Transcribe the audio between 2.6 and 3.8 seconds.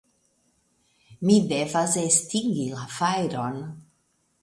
la fajron.